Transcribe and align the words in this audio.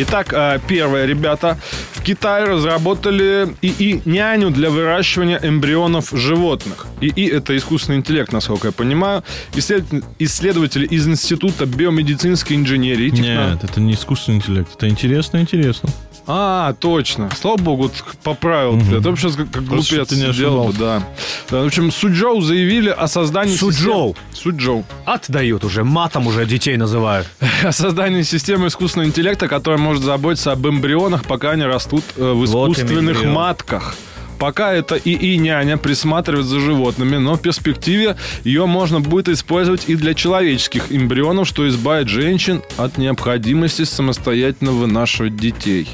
Итак, 0.00 0.32
а, 0.32 0.60
первое, 0.60 1.06
ребята. 1.06 1.58
В 1.92 2.02
Китае 2.02 2.44
разработали 2.44 3.48
ИИ-няню 3.62 4.50
для 4.50 4.70
выращивания 4.70 5.40
эмбрионов 5.42 6.10
животных. 6.12 6.86
ИИ– 7.00 7.28
это 7.32 7.56
искусственный 7.56 7.98
интеллект, 7.98 8.32
насколько 8.32 8.68
я 8.68 8.72
понимаю. 8.72 9.24
Исследователи 9.54 10.86
из 10.86 11.08
Института 11.08 11.66
биомедицинской 11.66 12.56
инженерии. 12.56 13.10
Нет, 13.10 13.64
это 13.64 13.80
не 13.80 13.94
искусственный 13.94 14.36
интеллект. 14.38 14.70
Это 14.76 14.88
интересно, 14.88 15.38
интересно. 15.38 15.88
А, 16.30 16.74
точно. 16.74 17.30
Слава 17.34 17.56
богу, 17.56 17.90
поправил. 18.22 18.74
Угу. 18.74 18.96
Это 18.96 19.08
вообще 19.08 19.30
как, 19.30 19.50
как 19.50 19.64
глупец 19.64 20.10
не 20.10 20.30
сделал. 20.32 20.74
Да. 20.78 21.02
В 21.48 21.64
общем, 21.64 21.90
Суджоу 21.90 22.42
заявили 22.42 22.90
о 22.90 23.08
создании... 23.08 23.56
Суджоу. 23.56 24.14
Систем... 24.30 24.52
Суджоу. 24.52 24.84
Отдают 25.06 25.64
уже, 25.64 25.84
матом 25.84 26.26
уже 26.26 26.44
детей 26.44 26.76
называют. 26.76 27.26
О 27.64 27.72
создании 27.72 28.22
системы 28.22 28.66
искусственного 28.66 29.08
интеллекта, 29.08 29.48
которая 29.48 29.80
может 29.80 30.04
заботиться 30.04 30.52
об 30.52 30.66
эмбрионах, 30.66 31.24
пока 31.24 31.52
они 31.52 31.64
растут 31.64 32.04
э, 32.16 32.32
в 32.32 32.44
искусственных 32.44 33.24
вот 33.24 33.26
матках. 33.26 33.94
Пока 34.38 34.72
это 34.72 34.94
и 34.94 35.10
и 35.12 35.36
няня 35.38 35.78
присматривает 35.78 36.46
за 36.46 36.60
животными, 36.60 37.16
но 37.16 37.34
в 37.34 37.42
перспективе 37.42 38.16
ее 38.44 38.66
можно 38.66 39.00
будет 39.00 39.28
использовать 39.28 39.88
и 39.88 39.96
для 39.96 40.14
человеческих 40.14 40.92
эмбрионов, 40.92 41.48
что 41.48 41.66
избавит 41.68 42.08
женщин 42.08 42.62
от 42.76 42.98
необходимости 42.98 43.82
самостоятельно 43.82 44.72
вынашивать 44.72 45.36
детей. 45.36 45.88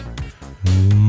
Mm. 0.65 1.03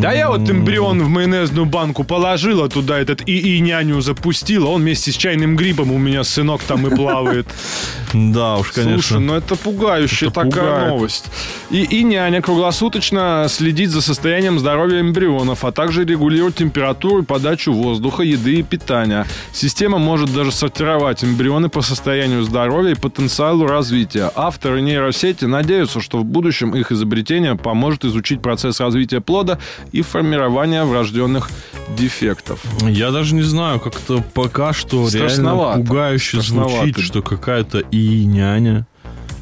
Да 0.00 0.12
я 0.12 0.28
вот 0.28 0.48
эмбрион 0.48 1.02
в 1.02 1.08
майонезную 1.08 1.66
банку 1.66 2.04
положила 2.04 2.68
туда, 2.68 2.98
этот 2.98 3.26
и, 3.26 3.56
и 3.56 3.60
няню 3.60 4.00
запустила, 4.00 4.68
он 4.68 4.82
вместе 4.82 5.10
с 5.10 5.16
чайным 5.16 5.56
грибом 5.56 5.90
у 5.90 5.98
меня 5.98 6.22
сынок 6.22 6.62
там 6.62 6.86
и 6.86 6.94
плавает. 6.94 7.46
Да 8.14 8.56
уж, 8.56 8.70
конечно. 8.70 9.02
Слушай, 9.02 9.20
ну 9.20 9.34
это 9.34 9.54
пугающая 9.54 10.28
это 10.28 10.44
такая 10.44 10.62
пугает. 10.62 10.88
новость. 10.88 11.24
И, 11.70 11.82
и 11.82 12.02
няня 12.02 12.40
круглосуточно 12.40 13.44
следит 13.50 13.90
за 13.90 14.00
состоянием 14.00 14.58
здоровья 14.58 15.02
эмбрионов, 15.02 15.62
а 15.66 15.72
также 15.72 16.06
регулирует 16.06 16.54
температуру 16.54 17.20
и 17.20 17.24
подачу 17.24 17.70
воздуха, 17.70 18.22
еды 18.22 18.60
и 18.60 18.62
питания. 18.62 19.26
Система 19.52 19.98
может 19.98 20.32
даже 20.32 20.52
сортировать 20.52 21.22
эмбрионы 21.22 21.68
по 21.68 21.82
состоянию 21.82 22.42
здоровья 22.44 22.92
и 22.92 22.94
потенциалу 22.94 23.66
развития. 23.66 24.32
Авторы 24.34 24.80
нейросети 24.80 25.44
надеются, 25.44 26.00
что 26.00 26.18
в 26.18 26.24
будущем 26.24 26.74
их 26.74 26.90
изобретение 26.90 27.56
поможет 27.56 28.06
изучить 28.06 28.40
процесс 28.40 28.80
развития 28.80 29.20
плода 29.20 29.58
и 29.92 30.02
формирования 30.02 30.84
врожденных 30.84 31.50
дефектов. 31.96 32.60
Я 32.82 33.10
даже 33.10 33.34
не 33.34 33.42
знаю, 33.42 33.80
как-то 33.80 34.22
пока 34.34 34.72
что 34.72 35.08
реально 35.08 35.74
пугающе 35.76 36.40
звучит, 36.40 36.98
что 36.98 37.22
какая-то 37.22 37.78
и 37.78 38.24
няня 38.24 38.86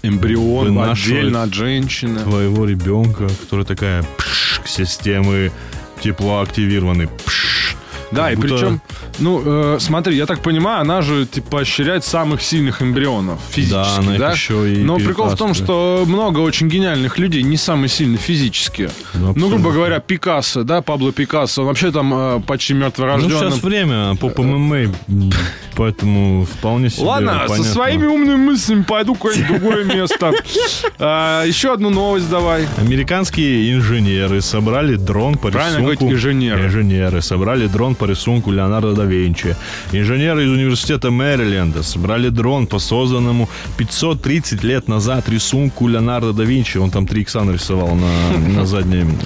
эмбрион 0.02 0.78
отдельно 0.78 1.42
от 1.42 1.54
женщины. 1.54 2.20
Твоего 2.20 2.64
ребенка, 2.64 3.28
которая 3.40 3.66
такая 3.66 4.04
пш, 4.16 4.60
системы 4.64 5.50
теплоактивированный. 6.00 7.08
Пш, 7.24 7.45
да, 8.10 8.32
и 8.32 8.36
будто... 8.36 8.48
причем, 8.48 8.80
ну, 9.18 9.42
э, 9.44 9.78
смотри, 9.80 10.16
я 10.16 10.26
так 10.26 10.40
понимаю, 10.40 10.80
она 10.80 11.02
же 11.02 11.26
типа 11.26 11.46
поощряет 11.50 12.04
самых 12.04 12.42
сильных 12.42 12.82
эмбрионов 12.82 13.40
физически, 13.50 13.72
да? 13.72 13.96
Она 13.98 14.18
да? 14.18 14.32
еще 14.32 14.72
и 14.72 14.82
Но 14.82 14.96
прикол 14.96 15.28
в 15.28 15.36
том, 15.36 15.54
что 15.54 16.04
много 16.06 16.40
очень 16.40 16.68
гениальных 16.68 17.18
людей 17.18 17.42
не 17.42 17.56
самые 17.56 17.88
сильные 17.88 18.18
физически. 18.18 18.90
Ну, 19.14 19.32
ну, 19.34 19.48
грубо 19.48 19.72
говоря, 19.72 20.00
Пикассо, 20.00 20.62
да, 20.64 20.82
Пабло 20.82 21.12
Пикассо, 21.12 21.62
он 21.62 21.68
вообще 21.68 21.90
там 21.90 22.12
э, 22.14 22.40
почти 22.46 22.74
мертворожденный. 22.74 23.34
Ну, 23.34 23.50
сейчас 23.50 23.62
время, 23.62 24.14
поп 24.16 24.38
ММА, 24.38 24.92
поэтому 25.76 26.44
вполне 26.46 26.90
себе 26.90 27.06
Ладно, 27.06 27.32
понятно. 27.32 27.56
со 27.56 27.64
своими 27.64 28.06
умными 28.06 28.36
мыслями 28.36 28.82
пойду 28.82 29.14
куда-нибудь 29.14 29.48
другое 29.48 29.84
место. 29.84 30.32
А, 30.98 31.44
еще 31.44 31.72
одну 31.72 31.90
новость 31.90 32.28
давай. 32.30 32.66
Американские 32.78 33.72
инженеры 33.74 34.40
собрали 34.40 34.96
дрон 34.96 35.36
по 35.36 35.48
рисунку... 35.48 35.58
Правильно 35.58 36.14
инженеры. 36.14 36.66
Инженеры 36.66 37.22
собрали 37.22 37.66
дрон 37.66 37.94
по 37.94 38.06
рисунку 38.06 38.50
Леонардо 38.50 38.94
да 38.94 39.04
Винчи. 39.04 39.56
Инженеры 39.92 40.44
из 40.44 40.50
университета 40.50 41.10
Мэриленда 41.10 41.82
собрали 41.82 42.30
дрон 42.30 42.66
по 42.66 42.78
созданному 42.78 43.48
530 43.76 44.64
лет 44.64 44.88
назад 44.88 45.28
рисунку 45.28 45.88
Леонардо 45.88 46.32
да 46.32 46.44
Винчи. 46.44 46.78
Он 46.78 46.90
там 46.90 47.06
три 47.06 47.22
икса 47.22 47.44
нарисовал 47.44 47.94
на, 47.94 48.38
на, 48.38 48.66
заднем, 48.66 49.18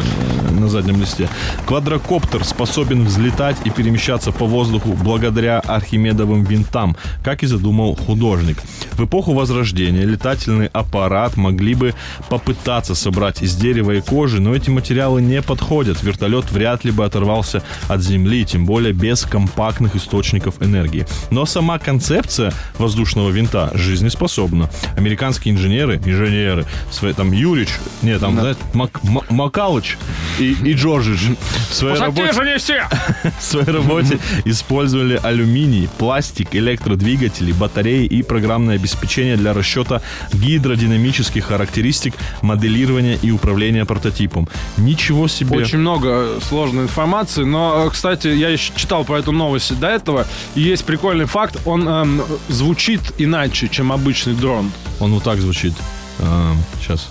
на 0.61 0.69
заднем 0.69 1.01
листе. 1.01 1.29
Квадрокоптер 1.67 2.45
способен 2.45 3.05
взлетать 3.05 3.57
и 3.65 3.71
перемещаться 3.71 4.33
по 4.33 4.47
воздуху 4.47 4.91
благодаря 5.03 5.61
архимедовым 5.61 6.45
винтам, 6.45 6.97
как 7.25 7.43
и 7.43 7.47
задумал 7.47 7.97
художник. 7.97 8.59
В 8.93 9.05
эпоху 9.05 9.33
Возрождения 9.33 10.05
летательный 10.05 10.67
аппарат 10.67 11.37
могли 11.37 11.75
бы 11.75 11.95
попытаться 12.29 12.95
собрать 12.95 13.43
из 13.43 13.57
дерева 13.57 13.93
и 13.93 14.01
кожи, 14.01 14.41
но 14.41 14.55
эти 14.55 14.71
материалы 14.71 15.23
не 15.23 15.41
подходят. 15.43 16.03
Вертолет 16.03 16.51
вряд 16.53 16.85
ли 16.85 16.91
бы 16.91 17.05
оторвался 17.05 17.63
от 17.89 18.03
земли, 18.03 18.45
тем 18.45 18.67
боле 18.67 18.93
без 18.93 19.23
компактных 19.23 19.97
источников 19.97 20.61
энергии. 20.61 21.07
Но 21.31 21.47
сама 21.47 21.79
концепция 21.79 22.53
воздушного 22.79 23.31
винта 23.31 23.71
жизнеспособна. 23.75 24.69
Американские 24.97 25.55
инженеры, 25.55 25.97
инженеры, 26.05 26.67
свои, 26.91 27.13
там 27.13 27.33
Юрич, 27.33 27.71
не, 28.03 28.19
там, 28.19 28.35
да. 28.35 28.41
знаете, 28.43 28.61
Мак, 28.75 29.01
Макалыч 29.31 29.97
и, 30.39 30.50
и 30.53 30.75
Джорджич 30.75 31.37
в 31.71 31.75
своей, 31.75 31.99
работе, 31.99 32.33
в 33.39 33.43
своей 33.43 33.71
работе 33.71 34.19
использовали 34.45 35.19
алюминий, 35.23 35.89
пластик, 35.99 36.55
электродвигатели, 36.55 37.53
батареи 37.53 38.07
и 38.07 38.23
программное 38.23 38.77
обеспечение 38.77 39.37
для 39.37 39.53
расчета 39.53 40.03
гидродинамических 40.33 41.45
характеристик, 41.45 42.15
моделирования 42.43 43.19
и 43.21 43.31
управления 43.31 43.85
прототипом. 43.85 44.49
Ничего 44.77 45.29
себе. 45.29 45.59
Очень 45.59 45.79
много 45.79 46.41
сложной 46.49 46.85
информации, 46.85 47.45
но, 47.45 47.89
кстати, 47.91 48.29
я 48.29 48.49
еще 48.49 48.73
читал 48.77 49.05
про 49.05 49.19
эту 49.19 49.33
новость 49.33 49.79
до 49.79 49.89
этого, 49.89 50.27
и 50.55 50.61
есть 50.61 50.85
прикольный 50.85 51.27
факт, 51.27 51.59
он 51.65 51.89
эм, 51.89 52.23
звучит 52.49 53.01
иначе, 53.19 53.69
чем 53.69 53.93
обычный 53.93 54.35
дрон. 54.35 54.71
Он 54.99 55.13
вот 55.13 55.25
так 55.25 55.39
звучит. 55.39 55.75
Эм, 56.19 56.57
сейчас. 56.81 57.09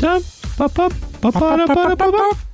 Да, 0.00 0.18
папа, 0.56 0.90
папа, 1.20 1.66
папа, 1.66 1.96
папа. 1.96 2.49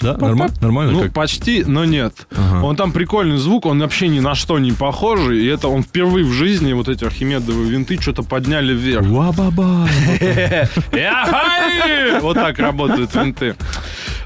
Да, 0.00 0.16
нормально, 0.16 0.54
нормально. 0.60 0.92
Ну, 0.92 1.02
как? 1.02 1.12
почти, 1.12 1.64
но 1.64 1.84
нет. 1.84 2.26
Ага. 2.36 2.64
Он 2.64 2.76
там 2.76 2.92
прикольный 2.92 3.38
звук, 3.38 3.66
он 3.66 3.80
вообще 3.80 4.08
ни 4.08 4.20
на 4.20 4.34
что 4.34 4.58
не 4.58 4.72
похожий. 4.72 5.42
И 5.42 5.46
это 5.46 5.68
он 5.68 5.82
впервые 5.82 6.24
в 6.24 6.32
жизни 6.32 6.72
вот 6.72 6.88
эти 6.88 7.04
архимедовые 7.04 7.70
винты 7.70 8.00
что-то 8.00 8.22
подняли 8.22 8.74
вверх. 8.74 9.06
Вот 12.20 12.34
так 12.34 12.58
работают 12.58 13.14
винты. 13.14 13.54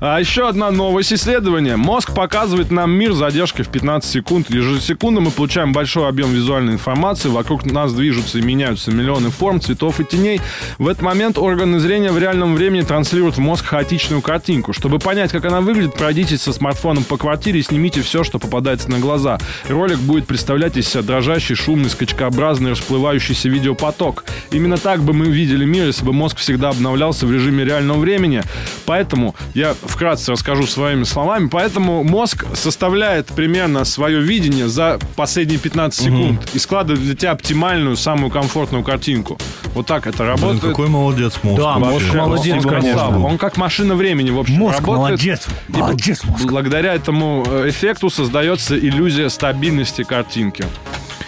А 0.02 0.18
еще 0.18 0.48
одна 0.48 0.70
новость 0.70 1.12
исследования. 1.12 1.76
Мозг 1.76 2.14
показывает 2.14 2.70
нам 2.70 2.90
мир 2.90 3.12
задержкой 3.12 3.66
в 3.66 3.68
15 3.68 4.10
секунд. 4.10 4.48
Ежесекундно 4.48 5.20
мы 5.20 5.30
получаем 5.30 5.74
большой 5.74 6.08
объем 6.08 6.32
визуальной 6.32 6.72
информации. 6.72 7.28
Вокруг 7.28 7.66
нас 7.66 7.92
движутся 7.92 8.38
и 8.38 8.42
меняются 8.42 8.90
миллионы 8.90 9.28
форм, 9.28 9.60
цветов 9.60 10.00
и 10.00 10.04
теней. 10.06 10.40
В 10.78 10.88
этот 10.88 11.02
момент 11.02 11.36
органы 11.36 11.80
зрения 11.80 12.12
в 12.12 12.18
реальном 12.18 12.54
времени 12.54 12.80
транслируют 12.80 13.36
в 13.36 13.40
мозг 13.40 13.66
хаотичную 13.66 14.22
картинку. 14.22 14.72
Чтобы 14.72 15.00
понять, 15.00 15.32
как 15.32 15.44
она 15.44 15.60
выглядит, 15.60 15.92
пройдитесь 15.92 16.40
со 16.40 16.54
смартфоном 16.54 17.04
по 17.04 17.18
квартире 17.18 17.60
и 17.60 17.62
снимите 17.62 18.00
все, 18.00 18.24
что 18.24 18.38
попадается 18.38 18.90
на 18.90 19.00
глаза. 19.00 19.38
Ролик 19.68 19.98
будет 19.98 20.26
представлять 20.26 20.78
из 20.78 20.88
себя 20.88 21.02
дрожащий, 21.02 21.54
шумный, 21.54 21.90
скачкообразный, 21.90 22.70
расплывающийся 22.70 23.50
видеопоток. 23.50 24.24
Именно 24.50 24.78
так 24.78 25.02
бы 25.02 25.12
мы 25.12 25.26
видели 25.26 25.66
мир, 25.66 25.84
если 25.84 26.06
бы 26.06 26.14
мозг 26.14 26.38
всегда 26.38 26.70
обновлялся 26.70 27.26
в 27.26 27.32
режиме 27.32 27.66
реального 27.66 27.98
времени. 27.98 28.42
Поэтому 28.86 29.34
я 29.52 29.74
вкратце 29.90 30.32
расскажу 30.32 30.66
своими 30.66 31.04
словами. 31.04 31.48
Поэтому 31.48 32.02
мозг 32.04 32.46
составляет 32.54 33.26
примерно 33.26 33.84
свое 33.84 34.20
видение 34.20 34.68
за 34.68 34.98
последние 35.16 35.58
15 35.58 36.00
секунд 36.00 36.40
угу. 36.40 36.48
и 36.54 36.58
складывает 36.58 37.02
для 37.02 37.14
тебя 37.14 37.32
оптимальную, 37.32 37.96
самую 37.96 38.30
комфортную 38.30 38.84
картинку. 38.84 39.38
Вот 39.74 39.86
так 39.86 40.06
это 40.06 40.24
работает. 40.24 40.60
Блин, 40.60 40.72
какой 40.72 40.88
молодец 40.88 41.34
мозг. 41.42 41.60
Да, 41.60 41.78
мозг 41.78 42.14
молодец, 42.14 42.64
он, 42.64 42.70
конечно. 42.70 43.24
Он 43.24 43.38
как 43.38 43.56
машина 43.56 43.94
времени, 43.94 44.30
в 44.30 44.38
общем, 44.38 44.54
мозг 44.54 44.80
работает. 44.80 45.20
молодец. 45.20 45.46
Молодец, 45.68 46.24
мозг. 46.24 46.44
Благодаря 46.44 46.94
этому 46.94 47.44
э, 47.46 47.68
эффекту 47.68 48.10
создается 48.10 48.78
иллюзия 48.78 49.28
стабильности 49.28 50.02
картинки. 50.02 50.64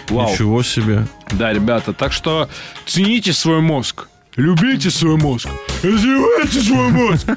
Вау. 0.09 0.31
Ничего 0.31 0.63
себе. 0.63 1.07
Да, 1.31 1.53
ребята, 1.53 1.93
так 1.93 2.11
что 2.11 2.49
цените 2.85 3.33
свой 3.33 3.61
мозг. 3.61 4.07
Любите 4.35 4.89
свой 4.89 5.17
мозг. 5.17 5.47
Развивайте 5.83 6.61
свой 6.61 6.89
мозг. 6.89 7.27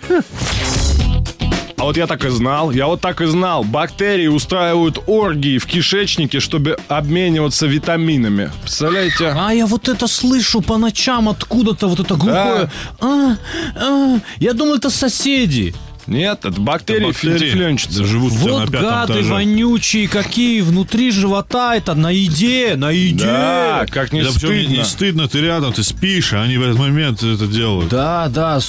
А 1.78 1.84
вот 1.84 1.96
я 1.96 2.06
так 2.06 2.25
и 2.25 2.31
знал, 2.31 2.70
я 2.70 2.87
вот 2.87 3.00
так 3.00 3.20
и 3.20 3.26
знал. 3.26 3.62
Бактерии 3.62 4.28
устраивают 4.28 4.99
оргии 5.06 5.58
в 5.58 5.67
кишечнике, 5.67 6.40
чтобы 6.40 6.78
обмениваться 6.88 7.67
витаминами. 7.67 8.50
Представляете? 8.62 9.34
А 9.37 9.52
я 9.52 9.67
вот 9.67 9.88
это 9.88 10.06
слышу 10.06 10.62
по 10.62 10.78
ночам 10.78 11.28
откуда-то, 11.28 11.88
вот 11.88 12.00
это 12.00 12.14
глухое. 12.14 12.70
А, 13.00 13.37
а, 13.76 14.19
я 14.38 14.52
думал, 14.55 14.76
это 14.76 14.88
соседи. 14.88 15.75
Нет, 16.06 16.44
это 16.44 16.61
бактерии, 16.61 17.06
Бактерии 17.06 17.38
финтифленщицы. 17.38 18.05
живут 18.05 18.32
Вот 18.32 18.70
гады 18.70 19.12
этаже. 19.14 19.32
вонючие 19.32 20.08
какие 20.08 20.61
внутри 20.61 21.11
живота 21.11 21.75
это 21.76 21.94
на 21.94 22.11
еде, 22.11 22.76
на 22.76 22.91
еде. 22.91 23.25
Да, 23.25 23.87
как 23.91 24.12
не 24.12 24.23
Да 24.23 24.31
стыдно. 24.31 24.73
не 24.76 24.85
стыдно, 24.85 25.29
ты 25.29 25.41
рядом, 25.41 25.73
ты 25.73 25.82
спишь, 25.82 26.32
а 26.32 26.43
они 26.43 26.58
в 26.58 26.62
этот 26.62 26.79
момент 26.79 27.23
это 27.23 27.47
делают. 27.47 27.88
Да, 27.91 28.29
да, 28.29 28.61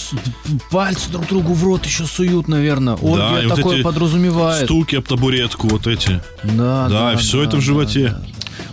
пальцы 0.71 1.09
друг 1.11 1.27
другу 1.27 1.53
в 1.53 1.63
рот 1.63 1.85
еще 1.85 2.05
суют, 2.05 2.47
наверное. 2.47 2.95
Оргия 2.95 3.41
и 3.41 3.45
вот 3.47 3.55
такое 3.55 3.75
эти 3.77 3.83
подразумевает. 3.83 4.65
Стуки 4.65 4.95
об 4.95 5.05
табуретку, 5.05 5.67
вот 5.67 5.87
эти. 5.87 6.21
Да, 6.43 6.87
Да, 6.89 7.13
и 7.13 7.17
все 7.17 7.39
да, 7.39 7.43
это 7.43 7.57
в 7.57 7.59
да, 7.59 7.65
животе. 7.65 8.15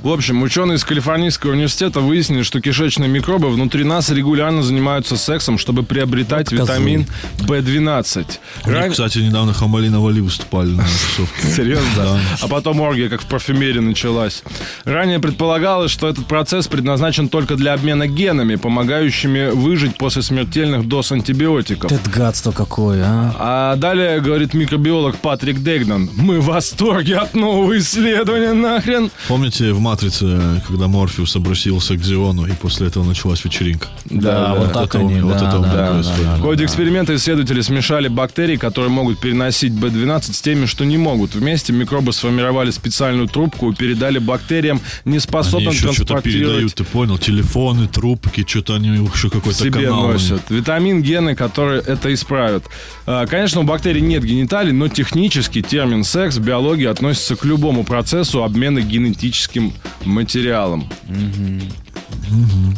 В 0.04 0.10
общем, 0.10 0.42
ученые 0.42 0.76
из 0.76 0.84
Калифорнийского 0.84 1.52
университета 1.52 2.00
выяснили, 2.00 2.42
что 2.42 2.60
кишечные 2.60 3.08
микробы 3.08 3.48
внутри 3.48 3.84
нас 3.84 4.10
регулярно 4.10 4.62
занимаются 4.62 5.16
сексом, 5.16 5.56
чтобы 5.56 5.82
приобретать 5.82 6.50
козлы. 6.50 6.62
витамин 6.62 7.06
В12. 7.38 8.26
У 8.64 8.68
них, 8.68 8.78
Ран- 8.78 8.90
кстати, 8.90 9.16
недавно 9.20 9.54
Хамали 9.54 9.88
Навали 9.88 10.20
выступали 10.20 10.68
на 10.72 10.82
тусовке. 10.82 11.48
Серьезно? 11.56 11.88
Да. 11.96 12.18
А 12.42 12.48
потом 12.48 12.82
оргия, 12.82 13.08
как 13.08 13.22
в 13.22 13.24
парфюмерии, 13.24 13.78
началась. 13.78 14.42
Ранее 14.84 15.20
предполагалось, 15.20 15.90
что 15.90 16.06
этот 16.06 16.26
процесс 16.26 16.66
предназначен 16.66 17.30
только 17.30 17.56
для 17.56 17.72
обмена 17.72 18.06
генами, 18.06 18.56
помогающими 18.56 19.52
выжить 19.52 19.96
после 19.96 20.20
смертельных 20.20 20.86
доз 20.86 21.12
антибиотиков. 21.12 21.90
Это 21.90 22.10
гадство 22.10 22.52
какое, 22.52 23.02
а? 23.06 23.34
А 23.38 23.76
далее, 23.76 24.20
говорит 24.20 24.52
микробиолог 24.52 25.16
Патрик 25.16 25.62
Дегнан, 25.62 26.10
мы 26.14 26.40
в 26.40 26.44
восторге 26.44 27.16
от 27.16 27.32
нового 27.34 27.78
исследования, 27.78 28.52
нахрен. 28.52 29.10
Помните 29.28 29.72
в 29.72 29.80
«Матрице», 29.94 30.60
когда 30.66 30.88
Морфеус 30.88 31.36
обратился 31.36 31.94
к 31.96 32.02
Зиону, 32.02 32.46
и 32.46 32.52
после 32.52 32.88
этого 32.88 33.04
началась 33.04 33.44
вечеринка? 33.44 33.86
Да, 34.06 34.56
вот 34.56 34.72
так 34.72 34.86
это 34.86 34.98
у 34.98 35.08
они, 35.08 35.20
вот 35.20 35.38
да, 35.38 35.48
это 35.48 35.58
да, 35.60 35.90
происходит. 35.92 36.24
да, 36.24 36.36
В 36.36 36.40
ходе 36.40 36.64
эксперимента 36.64 37.14
исследователи 37.14 37.60
смешали 37.60 38.08
бактерии, 38.08 38.56
которые 38.56 38.90
могут 38.90 39.20
переносить 39.20 39.72
B12 39.72 40.32
с 40.32 40.40
теми, 40.40 40.66
что 40.66 40.84
не 40.84 40.98
могут. 40.98 41.36
Вместе 41.36 41.72
микробы 41.72 42.12
сформировали 42.12 42.72
специальную 42.72 43.28
трубку 43.28 43.70
и 43.70 43.74
передали 43.76 44.18
бактериям, 44.18 44.80
не 45.04 45.12
Они 45.12 45.18
способным 45.20 45.72
еще 45.72 45.92
что-то 45.92 46.14
транспортировать 46.14 46.50
передают, 46.56 46.74
ты 46.74 46.82
понял? 46.84 47.18
Телефоны, 47.18 47.86
трубки, 47.86 48.44
что-то 48.44 48.74
они 48.74 48.88
еще 48.88 49.30
какой-то 49.30 49.56
себе 49.56 49.70
канал. 49.70 50.08
носят. 50.08 50.42
Витамин, 50.50 51.02
гены, 51.02 51.36
которые 51.36 51.82
это 51.82 52.12
исправят. 52.12 52.64
А, 53.06 53.26
Конечно, 53.26 53.60
у 53.60 53.64
бактерий 53.64 54.00
нет 54.00 54.24
гениталий, 54.24 54.72
но 54.72 54.88
технически 54.88 55.62
термин 55.62 56.02
секс 56.02 56.36
в 56.36 56.40
биологии 56.40 56.86
относится 56.86 57.36
к 57.36 57.44
любому 57.44 57.84
процессу 57.84 58.42
обмена 58.42 58.80
генетическим 58.80 59.72
материалом. 60.04 60.88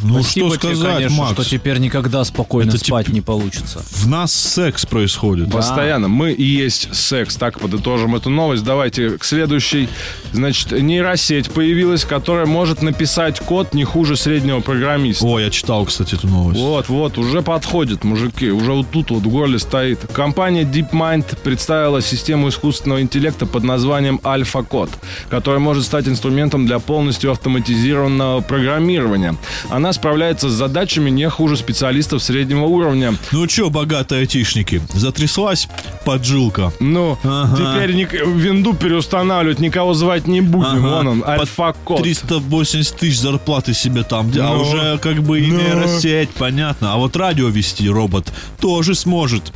Ну, 0.03 0.21
Спасибо 0.21 0.49
что 0.49 0.57
тебе, 0.67 0.75
сказать, 0.75 0.95
конечно, 0.97 1.17
Макс? 1.17 1.33
что 1.33 1.43
теперь 1.43 1.77
никогда 1.79 2.23
спокойно 2.25 2.69
Это 2.69 2.77
спать 2.77 3.05
тип- 3.07 3.15
не 3.15 3.21
получится. 3.21 3.79
В 3.91 4.05
нас 4.07 4.33
секс 4.33 4.85
происходит. 4.85 5.49
Постоянно. 5.51 6.07
Мы 6.09 6.31
и 6.33 6.43
есть 6.43 6.93
секс. 6.93 7.35
Так 7.37 7.59
подытожим 7.59 8.15
эту 8.15 8.29
новость. 8.29 8.63
Давайте 8.63 9.17
к 9.17 9.23
следующей. 9.23 9.89
Значит, 10.33 10.71
нейросеть 10.71 11.51
появилась, 11.51 12.03
которая 12.05 12.45
может 12.45 12.81
написать 12.81 13.39
код 13.39 13.73
не 13.73 13.83
хуже 13.83 14.15
среднего 14.15 14.59
программиста. 14.59 15.25
О, 15.25 15.39
я 15.39 15.49
читал, 15.49 15.85
кстати, 15.85 16.15
эту 16.15 16.27
новость. 16.27 16.59
Вот, 16.59 16.89
вот, 16.89 17.17
уже 17.17 17.41
подходит, 17.41 18.03
мужики. 18.03 18.49
Уже 18.51 18.71
вот 18.73 18.87
тут 18.91 19.11
вот 19.11 19.23
в 19.23 19.29
горле 19.29 19.59
стоит. 19.59 19.99
Компания 20.13 20.63
DeepMind 20.63 21.37
представила 21.43 22.01
систему 22.01 22.49
искусственного 22.49 23.01
интеллекта 23.01 23.45
под 23.45 23.63
названием 23.63 24.19
AlphaCode, 24.23 24.91
которая 25.29 25.59
может 25.59 25.85
стать 25.85 26.07
инструментом 26.07 26.65
для 26.65 26.79
полностью 26.79 27.31
автоматизированного 27.31 28.41
программирования. 28.41 29.35
Она 29.69 29.93
справляется 29.93 30.49
с 30.49 30.53
задачами 30.53 31.09
не 31.09 31.29
хуже 31.29 31.57
специалистов 31.57 32.21
среднего 32.23 32.65
уровня. 32.65 33.13
Ну 33.31 33.47
что, 33.49 33.69
богатые 33.69 34.21
айтишники, 34.21 34.81
затряслась 34.93 35.67
поджилка. 36.05 36.71
Ну, 36.79 37.17
Ага. 37.23 37.55
теперь 37.75 37.95
ник- 37.95 38.13
винду 38.13 38.73
переустанавливать 38.73 39.59
никого 39.59 39.93
звать 39.93 40.26
не 40.27 40.41
будем. 40.41 40.67
Ага. 40.85 40.87
Вон 40.87 41.07
он, 41.07 41.21
AlphaCode. 41.23 42.01
380 42.01 42.95
тысяч 42.97 43.19
зарплаты 43.19 43.73
себе 43.73 44.03
там, 44.03 44.31
а 44.39 44.53
Ну. 44.55 44.61
уже 44.61 44.97
как 44.99 45.21
бы 45.23 45.39
и 45.39 45.47
Ну. 45.51 45.57
нейросеть, 45.59 46.29
понятно. 46.31 46.93
А 46.93 46.97
вот 46.97 47.15
радио 47.15 47.47
вести 47.47 47.89
робот 47.89 48.31
тоже 48.59 48.95
сможет. 48.95 49.51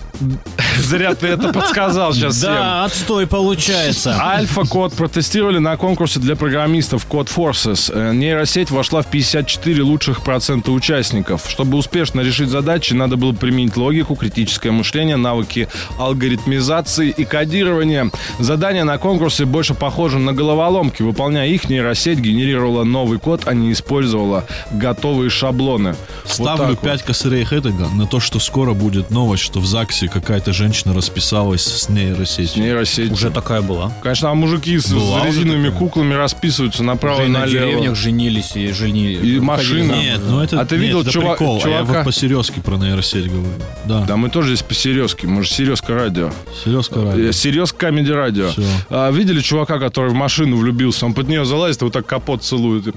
Зря 0.79 1.15
ты 1.15 1.27
это 1.27 1.51
подсказал 1.51 2.13
сейчас 2.13 2.35
всем. 2.37 2.53
Да, 2.53 2.85
отстой 2.85 3.25
получается. 3.27 4.15
Альфа-код 4.21 4.93
протестировали 4.93 5.57
на 5.57 5.75
конкурсе 5.77 6.19
для 6.19 6.35
программистов 6.35 7.07
Code 7.09 7.29
Forces. 7.35 7.91
Э, 7.93 8.13
Нейросеть 8.13 8.69
вошла 8.71 9.01
в 9.01 9.07
54 9.07 9.81
лучших 9.81 10.23
процента 10.23 10.71
участников. 10.71 11.45
Чтобы 11.49 11.77
успешно 11.77 12.21
решить 12.21 12.49
задачи, 12.49 12.93
надо 12.93 13.17
было 13.17 13.33
применить 13.33 13.75
логику, 13.77 14.15
критическое 14.15 14.71
мышление, 14.71 15.15
навыки 15.17 15.67
алгоритмизации 15.97 17.09
и 17.09 17.25
кодирования. 17.25 18.11
Задания 18.39 18.83
на 18.83 18.97
конкурсе 18.97 19.45
больше 19.45 19.73
похожи 19.73 20.19
на 20.19 20.33
головоломки. 20.51 21.01
Выполняя 21.01 21.47
их, 21.47 21.69
нейросеть 21.69 22.19
генерировала 22.19 22.83
новый 22.83 23.19
код, 23.19 23.43
а 23.45 23.53
не 23.53 23.71
использовала 23.71 24.45
готовые 24.71 25.29
шаблоны. 25.29 25.95
Вот 26.25 26.31
Ставлю 26.33 26.71
вот. 26.71 26.79
5 26.79 27.03
косарей 27.03 27.43
Хэттега 27.45 27.87
на 27.93 28.05
то, 28.05 28.19
что 28.19 28.39
скоро 28.39 28.73
будет 28.73 29.09
новость, 29.11 29.43
что 29.43 29.59
в 29.59 29.65
ЗАГСе 29.65 30.07
какая-то 30.09 30.51
женщина 30.53 30.93
расписалась 30.93 31.63
с 31.63 31.87
нейросетью. 31.89 32.63
Нейросеть. 32.63 33.11
Уже 33.11 33.31
такая 33.31 33.61
была. 33.61 33.91
Конечно, 34.03 34.29
а 34.29 34.33
мужики 34.33 34.77
с, 34.77 34.91
Была 34.91 35.21
с 35.21 35.25
резиновыми 35.27 35.69
куклами 35.69 36.13
расписываются 36.13 36.83
направо 36.83 37.21
и 37.21 37.25
и 37.25 37.29
на 37.29 37.39
налево. 37.41 37.65
деревнях 37.65 37.95
женились 37.95 38.55
и 38.55 38.71
жени... 38.71 39.13
И 39.13 39.39
выходили 39.39 39.81
Нет, 39.83 40.21
ну 40.27 40.41
это, 40.41 40.59
А 40.59 40.65
ты 40.65 40.75
нет, 40.75 40.83
видел 40.85 41.01
это 41.01 41.11
чува- 41.11 41.31
прикол. 41.37 41.61
А 41.63 41.69
я 41.69 41.79
чувака? 41.79 41.99
вот 41.99 42.05
по-серьезки 42.05 42.59
про 42.59 42.75
нейросеть 42.77 43.27
говорю. 43.29 43.53
Да, 43.85 44.01
Да, 44.05 44.17
мы 44.17 44.29
тоже 44.29 44.49
здесь 44.49 44.63
по-серьезки. 44.63 45.25
Мы 45.25 45.43
же 45.43 45.49
серьезка 45.49 45.93
радио. 45.95 46.31
серьезка 46.63 47.01
ради. 47.03 47.31
Серьез 47.31 47.71
комеди 47.71 48.11
радио. 48.11 48.49
Всё. 48.49 48.63
А, 48.89 49.09
видели 49.11 49.39
чувака, 49.41 49.79
который 49.79 50.11
в 50.11 50.15
машину 50.41 50.57
влюбился? 50.57 51.05
Он 51.05 51.13
под 51.13 51.27
нее 51.27 51.45
залазит 51.45 51.81
вот 51.81 51.93
так 51.93 52.05
капот 52.07 52.43
целует. 52.43 52.95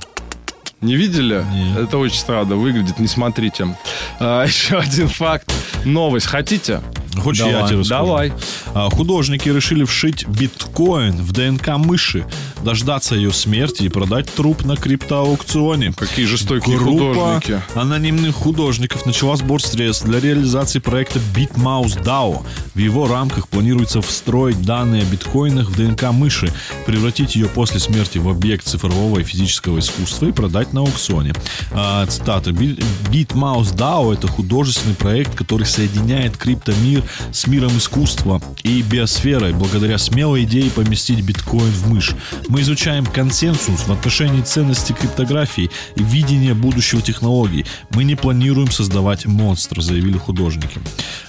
Не 0.80 0.96
видели? 0.96 1.44
Нет. 1.52 1.78
Это 1.78 1.98
очень 1.98 2.18
странно 2.18 2.56
выглядит, 2.56 2.98
не 2.98 3.06
смотрите. 3.06 3.76
А, 4.18 4.44
еще 4.46 4.78
один 4.78 5.08
факт. 5.08 5.52
Новость. 5.84 6.26
Хотите? 6.26 6.80
Хочешь, 7.22 7.44
я 7.46 7.52
Давай, 7.52 7.68
тебе 7.68 7.78
расскажу? 7.80 8.04
давай. 8.06 8.32
А, 8.74 8.90
Художники 8.90 9.48
решили 9.48 9.84
вшить 9.84 10.26
биткоин 10.28 11.16
в 11.22 11.32
ДНК 11.32 11.76
мыши, 11.76 12.26
дождаться 12.62 13.14
ее 13.14 13.32
смерти 13.32 13.84
и 13.84 13.88
продать 13.88 14.32
труп 14.32 14.64
на 14.64 14.76
криптоаукционе. 14.76 15.92
Какие 15.92 16.26
жестокие 16.26 16.78
Группа 16.78 17.14
художники. 17.14 17.62
анонимных 17.74 18.34
художников 18.34 19.06
начала 19.06 19.36
сбор 19.36 19.62
средств 19.62 20.04
для 20.04 20.20
реализации 20.20 20.78
проекта 20.78 21.20
BitMouse 21.34 22.02
DAO. 22.02 22.44
В 22.74 22.78
его 22.78 23.06
рамках 23.06 23.48
планируется 23.48 24.00
встроить 24.02 24.60
данные 24.62 25.02
о 25.02 25.04
биткоинах 25.04 25.68
в 25.70 25.76
ДНК 25.76 26.10
мыши, 26.12 26.52
превратить 26.86 27.36
ее 27.36 27.46
после 27.46 27.80
смерти 27.80 28.18
в 28.18 28.28
объект 28.28 28.66
цифрового 28.66 29.20
и 29.20 29.24
физического 29.24 29.78
искусства 29.78 30.26
и 30.26 30.32
продать 30.32 30.72
на 30.72 30.80
аукционе. 30.80 31.32
А, 31.72 32.06
цитата. 32.06 32.50
«Би- 32.52 32.78
BitMouse 33.10 33.74
DAO— 33.74 34.12
это 34.14 34.26
художественный 34.26 34.94
проект, 34.96 35.34
который 35.34 35.66
соединяет 35.66 36.36
криптомир 36.36 37.03
с 37.32 37.46
миром 37.46 37.76
искусства 37.76 38.40
и 38.62 38.82
биосферой 38.82 39.52
благодаря 39.52 39.98
смелой 39.98 40.44
идее 40.44 40.70
поместить 40.70 41.20
биткоин 41.20 41.70
в 41.70 41.88
мышь. 41.88 42.12
Мы 42.48 42.60
изучаем 42.62 43.06
консенсус 43.06 43.80
в 43.86 43.92
отношении 43.92 44.42
ценности 44.42 44.92
криптографии 44.92 45.70
и 45.96 46.02
видения 46.02 46.54
будущего 46.54 47.02
технологий. 47.02 47.66
Мы 47.90 48.04
не 48.04 48.14
планируем 48.14 48.70
создавать 48.70 49.26
монстр, 49.26 49.80
заявили 49.80 50.18
художники. 50.18 50.80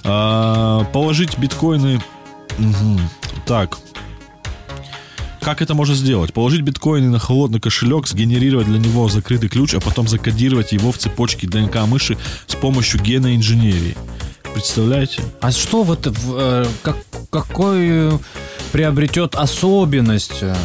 А, 0.03 0.83
положить 0.85 1.37
биткоины... 1.37 2.01
Мгм. 2.57 2.99
Так, 3.45 3.77
как 5.45 5.61
это 5.61 5.75
можно 5.75 5.93
сделать? 5.93 6.33
Положить 6.33 6.61
биткоины 6.61 7.07
на 7.07 7.19
холодный 7.19 7.59
кошелек, 7.59 8.07
сгенерировать 8.07 8.65
для 8.65 8.79
него 8.79 9.07
закрытый 9.09 9.47
ключ, 9.47 9.75
а 9.75 9.79
потом 9.79 10.07
закодировать 10.07 10.71
его 10.71 10.91
в 10.91 10.97
цепочке 10.97 11.45
ДНК 11.45 11.85
мыши 11.85 12.17
с 12.47 12.55
помощью 12.55 12.99
геноинженерии. 12.99 13.95
Представляете? 14.55 15.21
А 15.41 15.51
что 15.51 15.83
вот 15.83 16.07
в, 16.07 16.35
э, 16.37 16.65
как, 16.81 16.95
какую 17.29 18.21
приобретет 18.71 19.35
особенность 19.35 20.37
э, 20.41 20.55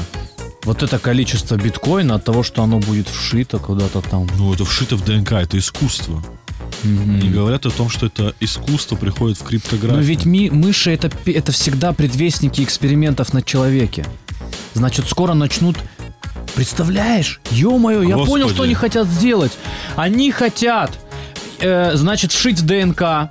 вот 0.63 0.85
это 0.85 1.01
количество 1.01 1.57
биткоина 1.57 2.15
от 2.15 2.25
того, 2.25 2.45
что 2.45 2.63
оно 2.63 2.79
будет 2.79 3.09
вшито 3.09 3.59
куда-то 3.59 4.01
там? 4.01 4.29
Ну, 4.39 4.55
это 4.55 4.65
вшито 4.65 4.95
в 4.95 5.05
ДНК, 5.05 5.33
это 5.33 5.59
искусство. 5.59 6.25
Они 6.85 7.31
говорят 7.31 7.67
о 7.67 7.71
том, 7.71 7.91
что 7.91 8.07
это 8.07 8.33
искусство 8.39 8.95
приходит 8.95 9.41
в 9.41 9.43
криптографию. 9.43 9.97
Но 9.97 10.03
ведь 10.03 10.25
ми- 10.25 10.51
мыши 10.51 10.93
это, 10.93 11.11
это 11.27 11.51
всегда 11.51 11.93
предвестники 11.93 12.63
экспериментов 12.63 13.33
на 13.33 13.43
человеке. 13.43 14.07
Значит, 14.75 15.09
скоро 15.09 15.35
начнут... 15.35 15.77
Представляешь? 16.55 17.41
Ё-моё, 17.51 18.03
я 18.03 18.19
понял, 18.19 18.49
что 18.51 18.63
они 18.63 18.75
хотят 18.75 19.09
сделать. 19.09 19.53
Они 19.97 20.31
хотят 20.31 20.97
э, 21.59 21.97
значит, 21.97 22.31
вшить 22.31 22.61
в 22.61 22.67
ДНК 22.67 23.29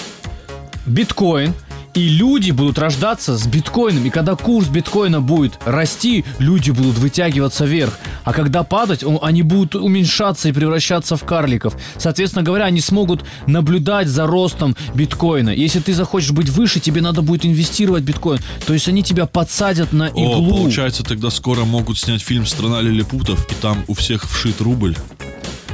биткоин, 0.89 1.53
и 1.95 2.07
люди 2.07 2.51
будут 2.51 2.77
рождаться 2.77 3.35
с 3.35 3.47
биткоином. 3.47 4.05
И 4.05 4.09
когда 4.11 4.35
курс 4.35 4.67
биткоина 4.67 5.21
будет 5.21 5.57
расти, 5.65 6.23
люди 6.37 6.69
будут 6.69 6.99
вытягиваться 6.99 7.65
вверх. 7.65 7.97
А 8.23 8.31
когда 8.31 8.61
падать, 8.61 9.03
он- 9.03 9.17
они 9.23 9.41
будут 9.41 9.73
уменьшаться 9.75 10.49
и 10.49 10.51
превращаться 10.51 11.17
в 11.17 11.23
карликов. 11.23 11.75
Соответственно 11.97 12.43
говоря, 12.43 12.65
они 12.65 12.79
смогут 12.79 13.25
наблюдать 13.47 14.07
за 14.07 14.27
ростом 14.27 14.75
биткоина. 14.93 15.49
Если 15.49 15.79
ты 15.79 15.95
захочешь 15.95 16.31
быть 16.31 16.49
выше, 16.49 16.79
тебе 16.79 17.01
надо 17.01 17.23
будет 17.23 17.43
инвестировать 17.45 18.03
в 18.03 18.05
биткоин. 18.05 18.39
То 18.67 18.73
есть 18.73 18.87
они 18.87 19.01
тебя 19.01 19.25
подсадят 19.25 19.91
на 19.91 20.09
О, 20.09 20.09
иглу. 20.09 20.57
получается, 20.57 21.03
тогда 21.03 21.31
скоро 21.31 21.65
могут 21.65 21.97
снять 21.97 22.21
фильм 22.21 22.45
«Страна 22.45 22.81
лилипутов», 22.81 23.51
и 23.51 23.55
там 23.61 23.83
у 23.87 23.95
всех 23.95 24.29
вшит 24.29 24.61
рубль. 24.61 24.95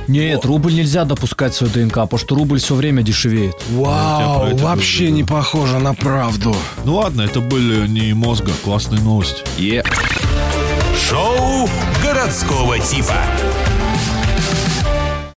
Нет, 0.08 0.46
рубль 0.46 0.74
нельзя 0.74 1.06
допускать 1.06 1.54
в 1.54 1.58
свою 1.58 1.74
ДНК, 1.74 1.94
потому 1.96 2.20
что 2.20 2.36
рубль 2.36 2.60
все 2.60 2.76
время 2.76 3.04
дешевеет. 3.04 3.56
Вау, 3.70 4.48
это 4.48 4.64
вообще 4.64 5.06
говорю, 5.06 5.16
не 5.16 5.24
похоже 5.24 5.80
на 5.80 5.94
правду. 5.94 6.56
Ну 6.84 6.96
ладно, 6.96 7.22
это 7.24 7.40
были 7.40 7.88
не 7.88 8.14
мозга, 8.14 8.52
классные 8.64 9.02
новости. 9.02 9.44
Шоу 11.10 11.70
городского 12.04 12.80
типа. 12.80 13.16